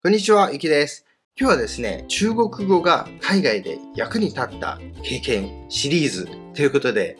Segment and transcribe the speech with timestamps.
[0.00, 1.04] こんにちは、ゆきです。
[1.36, 7.18] 今日はですね、中国語が海外で役に立った経験シリーズということで、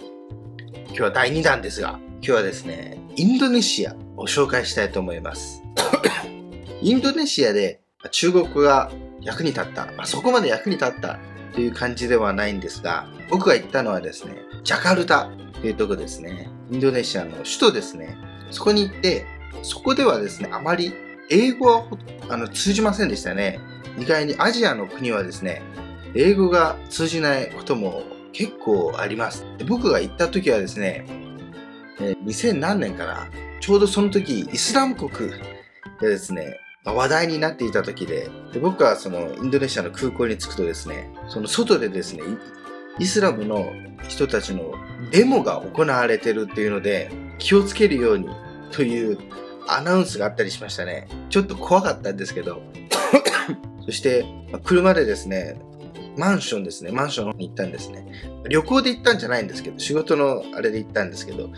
[0.87, 5.61] 今日は第2弾ですが、今日はですね、インドネシアを紹介したいと思います。
[6.81, 7.81] インドネシアで
[8.13, 8.93] 中国語が
[9.23, 11.19] 役に立った、まあ、そこまで役に立った
[11.55, 15.29] という感じではないんですが、僕が行ったのはですね、ジャカルタ
[15.61, 16.49] というとこですね。
[16.71, 18.17] インドネシアの首都ですね。
[18.53, 19.27] そこに行って、
[19.65, 20.95] そこではですね、あまり
[21.31, 21.85] 英語は
[22.29, 23.61] あの通じませんでしたね。
[23.99, 25.63] 意外にアジアの国はですね、
[26.15, 29.45] 英語が通じないことも結構あります。
[29.59, 31.05] で僕が行った時はですね、
[32.01, 33.29] え2000何年かな、
[33.61, 35.31] ちょうどその時、イスラム国
[36.01, 42.23] でですね、ま話題になっていた時でで、僕はそのインドネシアの空港に着くとですね、その外でですね、
[42.99, 43.73] イスラムの
[44.09, 44.73] 人たちの
[45.11, 48.29] デモが行われてるっていうので、気をつけるように
[48.71, 49.19] という
[49.69, 51.09] アナウンスがあったりしましたね。
[51.31, 52.61] ちょっと怖かったんですけど。
[53.87, 54.27] そして、
[54.65, 55.61] 車でですね、
[56.17, 58.07] マンションですね、マンションに行ったんですね。
[58.49, 61.51] 旅行で行ったんじゃないんですけど、仕事のあれで行ったんですけど、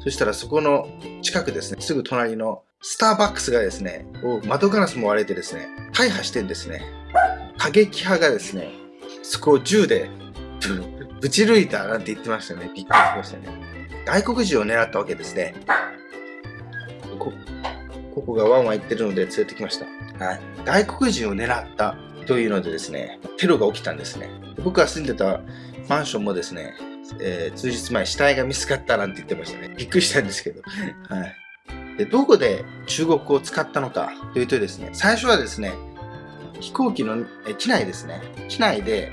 [0.00, 0.88] そしたらそこの
[1.22, 4.06] 近くですね、すぐ隣のスターバックスがですね、
[4.46, 6.82] 窓ガラスも割れてですね、大破してんですね。
[7.58, 8.70] 過激派がですね、
[9.22, 10.10] そこを銃で
[11.20, 12.70] ぶち抜いたなんて言ってましたね。
[12.74, 13.48] びっくりしましたね。
[14.06, 15.54] 外国人を狙ったわけですね。
[17.20, 17.32] こ
[18.14, 20.24] ここがワンワン言ってるので連れてきました。
[20.24, 20.40] はい。
[20.64, 24.28] 外国人を狙ったというのでですね、テロが起きたんですね。
[24.64, 25.40] 僕が住んでた
[25.88, 26.74] マンションもですね、
[27.20, 29.74] えー数日前死体が見つかったなんて言ってましたね。
[29.76, 30.62] びっくりしたんですけど。
[31.08, 31.98] はい。
[31.98, 35.72] で、どこで中国語を使ったのかというとですね、最初はですね、
[36.60, 38.20] 飛行機のえ機内ですね。
[38.48, 39.12] 機内で、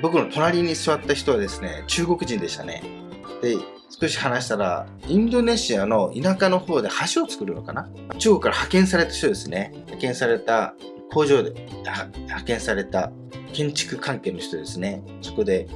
[0.00, 2.82] 僕の隣に座った人はですね、中国人でしたね。
[3.42, 3.56] で、
[4.02, 7.88] 少し話したら、インドネシアの田舎の方で橋を作るのかな？
[8.18, 9.70] 中国から派遣された人ですね。
[9.72, 10.74] 派遣された
[11.12, 13.12] 工場で派遣された
[13.52, 15.04] 建築関係の人ですね。
[15.20, 15.68] そこで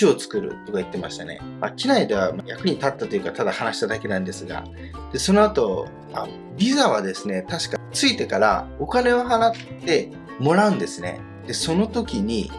[0.00, 1.38] 橋を作るとか言ってましたね。
[1.60, 4.64] まあ、機内では役に立ったというか、ただ話しただけなんですが、
[5.12, 6.26] でその後あ、
[6.56, 9.52] ビザはですね、確かついてからお金を払っ
[9.84, 11.20] てもらうんですね。
[11.46, 12.50] で、その時に、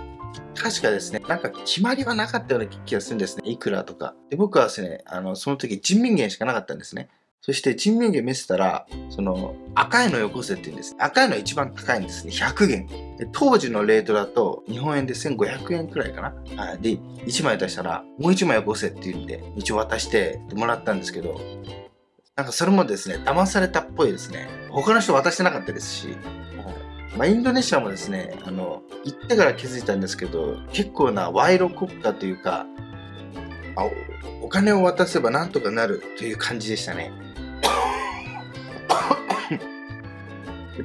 [0.57, 3.43] 確かですね、なんか決まりはなかったような気がするんですね。
[3.45, 4.15] いくらとか。
[4.29, 7.09] で、僕はですね、あの、その時人民元しかなかったんですね。
[7.41, 10.95] そして人民元見せたら、その赤いのよこせって言うんです。
[10.99, 12.33] 赤いの一番高いんですね。
[12.33, 12.87] 100元。
[13.17, 16.61] で当時のレートだと日本円で1500円くらいかな。
[16.61, 16.79] はい。
[16.79, 21.39] で、1枚出したらもう1枚よこせって言うんで、一応渡してもらったんですけど、
[22.35, 24.49] なんかそれもですね、騙されたっぽいですね。
[24.69, 26.17] 他の人渡してなかったですし、
[27.15, 32.65] まあ、インドネシアもですね、あの、行ってから気づいたんですけど、結構な賄賂国家というか、
[33.75, 33.85] あ
[34.41, 37.11] お金を渡せばなんとかなるという感じでしたね。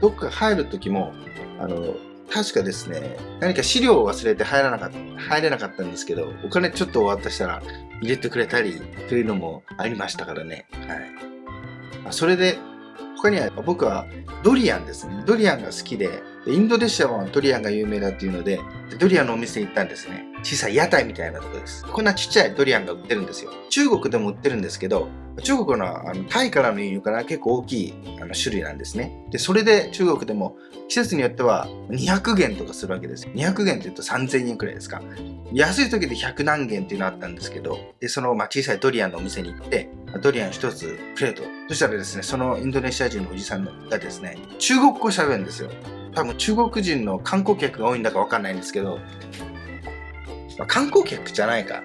[0.01, 1.13] どっか入る時も、
[1.59, 1.95] あの、
[2.31, 7.63] 確かですね、何か資料を忘れて入らなかった、入れなかったんですけど、お金ちょっと渡したら
[8.01, 10.67] 入れてくれたりというのもありましたからね。
[10.73, 12.13] はい。
[12.13, 12.59] それで、
[13.23, 14.05] 他には僕は
[14.43, 15.23] ドリアンですね。
[15.25, 16.11] ドリアンが好きで、
[16.45, 18.59] インドネシアはドリアンが有名だっていうので、
[18.99, 20.25] ドリアンのお店行ったんですね。
[20.43, 21.85] 小さい屋台みたいなとこです。
[21.85, 23.53] こんなちっちゃいドリアンが売ってるんですよ。
[23.71, 25.07] 中国でも売ってるんですけど、
[25.45, 29.25] 中国のあのタイからの輸入から結構大きいあの種類なんですね。
[29.31, 30.57] で、それで中国でも
[30.89, 33.29] 季節によっては200元とかするわけです。
[33.29, 35.01] 200元って言うと3000円くらいですか。
[35.53, 39.89] 安い時で100何元っていうのあったんですけど、で、その、まあ、小さいドリアンのお店に行って、
[40.21, 41.43] ドリアン一つくれと。
[41.69, 45.71] そしたらですね、そのインドネシア人のおじさんがですね、中国語喋るんですよ。
[46.15, 48.99] 多分中国人の観光客が多いんだかわかんないんですけど、
[50.59, 51.83] まあ、観光客じゃないか。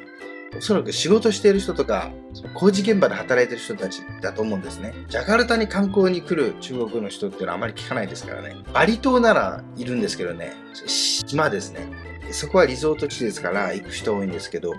[0.58, 2.12] おそらく仕事している人とか、
[2.54, 4.94] 工事現場で働いてる人たちだと思うんですね。
[5.08, 8.56] ジャカルタに観光に来る中国の人っていうのはあまり聞かないですからね。
[8.74, 10.54] バリ島ならいるんですけどね、
[10.88, 11.88] 島ですね。
[12.32, 14.74] そこはリゾート地ですから行く人多いんですけど、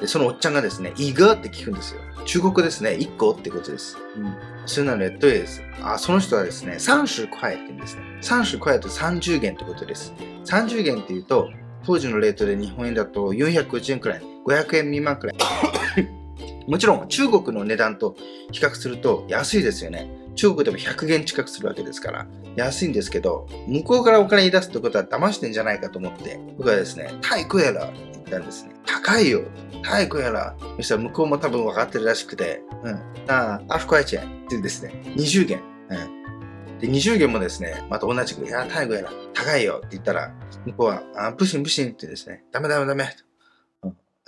[0.00, 2.00] でそのおっちゃんがですね、イガーって聞くんですよ。
[2.24, 3.96] 中国語ですね、1個ってことです。
[4.16, 4.34] うん。
[4.66, 8.02] それなので、どうですあ、その人はですね、30塊って言うんですね。
[8.22, 10.12] 30塊と30元ってことです。
[10.44, 11.50] 30元っていうと、
[11.84, 15.36] 当時のレートで日本円だと450円くらい、500円未満くらい。
[16.68, 18.14] もちろん中国の値段と
[18.52, 20.10] 比較すると安いですよね。
[20.34, 27.90] 中国でも100元近くするわけですから安いんですけど、向こうからお金に出すってことは騙してんじゃないかと思って、僕はですね、タイクやら
[28.28, 28.74] ったんですね。
[28.86, 29.42] 高いよ。
[29.82, 30.56] タイクやら。
[30.76, 32.94] そしたら向こうも多分分かってるらしくて、うん。
[33.28, 35.60] ああ、アフコエチェンっていうですね、20元。
[35.90, 36.78] うん。
[36.78, 40.32] で、20元もですね、また同じく、いや、タイクやら、高いよって言ったら、
[40.66, 43.16] 向こうは、あ、ブシンブシンってですね、ダメダメダメ。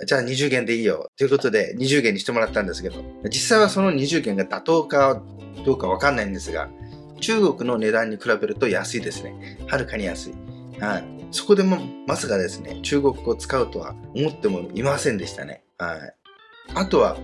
[0.03, 1.11] じゃあ20元でいいよ。
[1.15, 5.21] ということで20元にしてもらったんですけど、実際はその20元が妥当か
[5.63, 6.69] どうかわかんないんですが、
[7.19, 9.59] 中国の値段に比べると安いですね。
[9.67, 10.33] はるかに安い。
[10.79, 11.20] はい。
[11.31, 15.63] そこでもまさかですね、中国語を使うとは思ってもいませんでしたね。
[15.77, 16.15] はい。
[16.75, 17.17] あとは、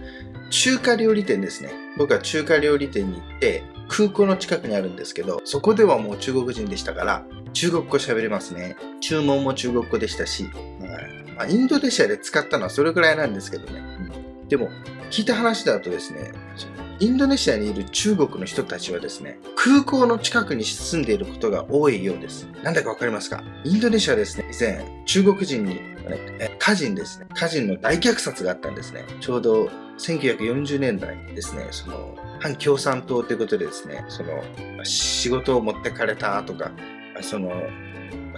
[0.50, 1.71] 中華料理店ですね。
[1.98, 8.75] 僕は中華料理店に行って、空港の近くにあるんですけど、そこではもう中国人でしたから、中国語喋れますね。
[9.01, 10.54] 注文も中国語でしたし、はい
[11.36, 13.80] まあ、インドネシアで使ったのはそれくらいなんですけどね。
[13.80, 14.69] うん、でも、
[15.12, 16.31] 聞いた話だとですね、
[16.99, 22.47] インドネシアにいる中国の人たちはですね、空港の近くに住んでいることが多いようです。
[22.63, 23.44] なんだかわかりますか？
[23.63, 29.05] インドネシアですね、以前、中国人に、ね、家人ですね、家人の大虐殺があったんですね。
[29.19, 34.44] ちょうど1940年代ですね、その、反共産党ということでですね、その、
[34.83, 36.71] 仕事を持ってかれたとか、
[37.21, 37.51] その、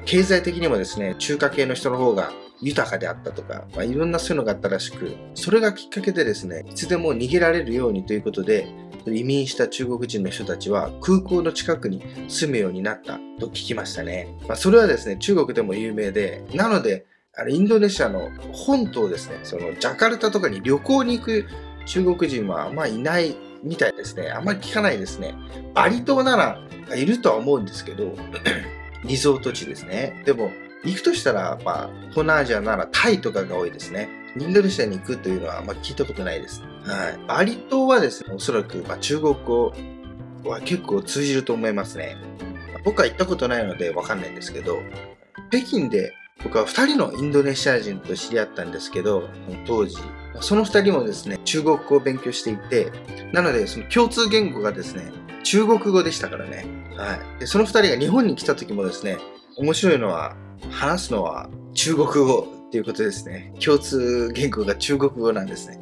[0.05, 8.67] 経済的にもですね、中華系の人の方が豊かであったとか、まあ、いろんなそういうのがあったらしく、それがきっかけでですね、いつでも逃げられるようにということで、
[9.07, 14.27] 移民した中国人の人たちは空港の近くに住むようになったと聞きましたね。
[14.47, 21.45] まあ、それはですね、中国でも有名で、なので、あれインドネシアの本島ですね、そのジャカルタとかに旅行に行く
[21.85, 24.29] 中国人はあんまいないみたいですね。
[24.29, 25.33] あんまり聞かないですね。
[25.73, 26.59] バリ島なら
[26.95, 28.15] いるとは思うんですけど、
[29.05, 30.21] リゾート地ですね。
[30.25, 30.51] でも、
[30.83, 34.09] 行くとしたら、まあ、東南アジアならタイとかが多いですね。
[34.39, 36.61] インドネシアに行くというのはあ聞いたことないです。
[36.83, 37.27] はい。
[37.27, 39.73] バリ島はですね、おそらく、まあ、中国語
[40.45, 42.15] は結構通じると思いますね。
[42.85, 44.79] 僕は行ったことないのでわかんないんですけど、
[45.49, 49.29] 北京で僕は2人のインドネシア人と知り合ったんですけど、
[49.65, 49.97] 当時、
[50.39, 52.91] その2人もですね、中国語を勉強していて、
[53.33, 55.11] なのでその共通言語がですね、
[55.43, 56.65] 中国語でしたからね。
[56.95, 57.39] はい。
[57.39, 59.17] でその2人が日本に来た時もですね、
[59.57, 60.35] 面白いのは、
[60.69, 63.53] 話すのは中国語っていうことですね。
[63.63, 65.79] 共通言語が中国語なんですね。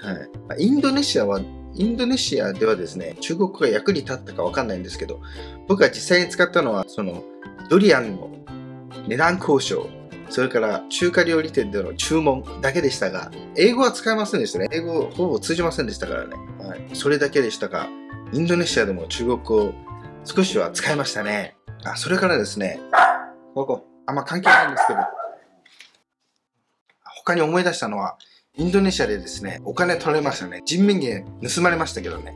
[0.00, 0.64] はい。
[0.66, 1.40] インドネシアは、
[1.74, 5.20] インドネシアではですね、中国語が役に立ったかわかんないんですけど、
[5.68, 7.22] 僕が実際に使ったのは、その、
[7.68, 8.30] ドリアンの
[9.06, 9.86] 値段交渉、
[10.28, 14.68] それから中華料理店での注文だけでしたが、英語は使えませんでしたね。
[14.72, 16.34] 英語ほぼ通じませんでしたからね。
[16.58, 16.80] はい。
[16.94, 17.88] それだけでしたが、
[18.32, 19.74] インドネシアでも中国語
[20.24, 21.56] 少しは使いましたね。
[21.84, 22.80] あ、それからですね、
[23.54, 25.00] ここ、あんま関係ないんですけど、
[27.04, 28.16] 他に思い出したのは、
[28.56, 30.62] インドネシアでですね、お金取られましたね。
[30.66, 32.34] 人民元盗まれましたけどね。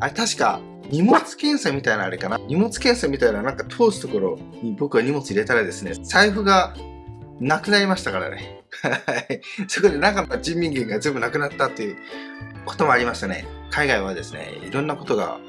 [0.00, 0.60] あれ確か、
[0.90, 2.38] 荷物検査みたいなあれかな？
[2.38, 6.74] 荷物検査みたいななんか通すところに僕は荷物入れたらですね、財布が
[7.40, 8.62] なくなりましたからね。
[9.66, 11.96] そこで中の人民元が全部なくなったっていう
[12.64, 13.46] こともありましたね。
[13.70, 15.40] 海外はですね、いろんなことが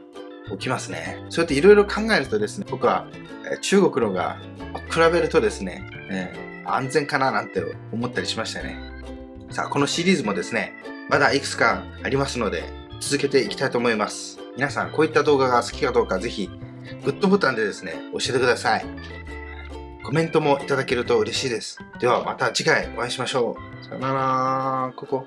[0.52, 1.24] 起きますね。
[1.30, 3.08] そうやっていろいろ考えるとですね、僕は
[3.62, 4.38] 中国のが
[4.90, 8.80] 比べるとですね、えー、安全かななんて思ったりしましたね。
[9.52, 10.74] さあ、このシリーズもですね、
[11.10, 12.64] まだいくつかありますので、
[13.00, 14.40] 続けていきたいと思います。
[14.56, 16.50] 皆さん、こういった動画が好きかどうか、ぜひ、
[17.04, 18.86] グッドボタンでですね、教えてください。
[20.04, 21.80] コメントもいただけると嬉しいです。
[22.00, 23.86] では、また次回お会いしましょう。
[23.86, 25.26] さよなら、ここ。